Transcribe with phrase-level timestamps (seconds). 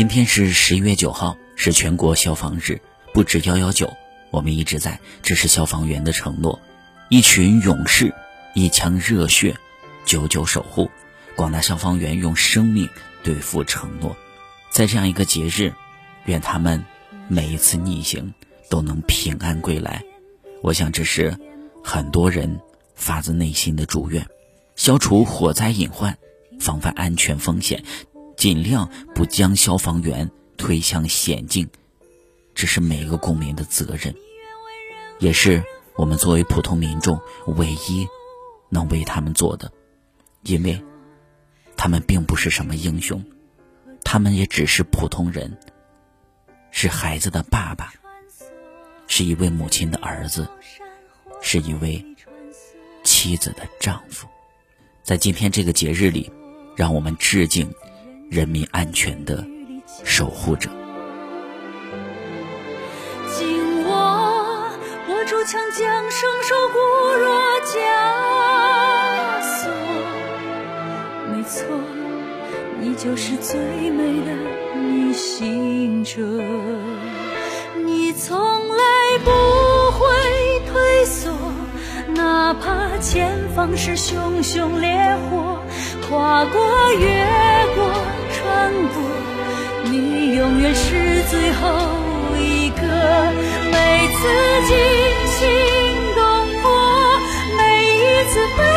[0.00, 2.80] 今天是十一月九号，是全国消防日。
[3.12, 3.94] 不止幺幺九，
[4.30, 6.58] 我们一直在，这是消防员的承诺。
[7.10, 8.14] 一群勇士，
[8.54, 9.54] 一腔热血，
[10.06, 10.90] 久久守护。
[11.36, 12.88] 广大消防员用生命
[13.22, 14.16] 兑付承诺。
[14.70, 15.74] 在这样一个节日，
[16.24, 16.82] 愿他们
[17.28, 18.32] 每一次逆行
[18.70, 20.02] 都能平安归来。
[20.62, 21.36] 我想这是
[21.84, 22.58] 很多人
[22.94, 24.26] 发自内心的祝愿。
[24.76, 26.16] 消除火灾隐患，
[26.58, 27.84] 防范安全风险。
[28.40, 31.68] 尽量不将消防员推向险境，
[32.54, 34.14] 这是每个公民的责任，
[35.18, 35.62] 也是
[35.94, 37.20] 我们作为普通民众
[37.58, 38.08] 唯一
[38.70, 39.70] 能为他们做的。
[40.44, 40.82] 因为，
[41.76, 43.22] 他们并不是什么英雄，
[44.02, 45.54] 他们也只是普通人，
[46.70, 47.92] 是孩子的爸爸，
[49.06, 50.48] 是一位母亲的儿子，
[51.42, 52.02] 是一位
[53.04, 54.26] 妻子的丈夫。
[55.02, 56.32] 在今天这个节日里，
[56.74, 57.70] 让我们致敬。
[58.30, 59.44] 人民安全的
[60.04, 60.70] 守护者。
[63.26, 64.70] 紧握
[65.08, 66.78] 握住枪将，生手固
[67.18, 67.74] 若枷
[69.42, 69.68] 锁。
[71.32, 71.66] 没错，
[72.80, 73.58] 你就是最
[73.90, 74.30] 美的
[74.78, 76.22] 逆行者。
[77.84, 78.84] 你从来
[79.24, 79.30] 不
[79.90, 80.06] 会
[80.72, 81.32] 退缩，
[82.14, 85.58] 哪怕前方是熊熊烈火，
[86.08, 87.26] 跨过越
[90.40, 91.68] 永远是最后
[92.38, 92.80] 一个。
[93.70, 94.18] 每次
[94.66, 94.74] 惊
[95.36, 95.46] 心
[96.16, 96.22] 动
[96.62, 96.64] 魄，
[97.58, 97.60] 每
[97.92, 98.69] 一次。